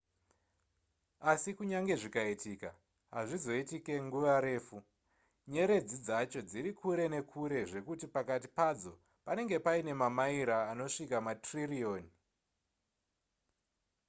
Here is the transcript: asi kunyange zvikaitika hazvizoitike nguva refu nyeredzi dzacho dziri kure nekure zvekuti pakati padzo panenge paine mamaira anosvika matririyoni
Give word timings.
asi 1.31 1.49
kunyange 1.57 1.93
zvikaitika 2.01 2.69
hazvizoitike 3.15 3.93
nguva 4.05 4.35
refu 4.47 4.77
nyeredzi 5.53 5.97
dzacho 6.05 6.39
dziri 6.49 6.71
kure 6.79 7.05
nekure 7.15 7.59
zvekuti 7.69 8.05
pakati 8.15 8.47
padzo 8.57 8.93
panenge 9.25 9.57
paine 9.65 9.91
mamaira 10.01 10.57
anosvika 10.71 11.17
matririyoni 11.27 12.11